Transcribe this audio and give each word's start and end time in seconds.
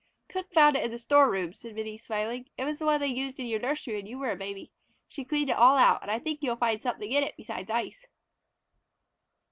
"Cook 0.29 0.51
found 0.51 0.75
it 0.75 0.83
in 0.83 0.89
the 0.89 0.97
store 0.97 1.29
room," 1.29 1.53
said 1.53 1.75
Minnie, 1.75 1.95
smiling. 1.95 2.49
"It 2.57 2.65
was 2.65 2.79
the 2.79 2.87
one 2.87 2.99
they 2.99 3.05
used 3.05 3.39
in 3.39 3.45
your 3.45 3.59
nursery 3.59 3.97
when 3.97 4.07
you 4.07 4.17
were 4.17 4.31
a 4.31 4.35
baby. 4.35 4.71
She 5.07 5.23
cleaned 5.23 5.51
it 5.51 5.55
all 5.55 5.77
out, 5.77 6.01
and 6.01 6.09
I 6.09 6.17
think 6.17 6.41
you 6.41 6.49
will 6.49 6.57
find 6.57 6.81
something 6.81 7.11
in 7.11 7.23
it 7.23 7.37
besides 7.37 7.69
ice." 7.69 8.07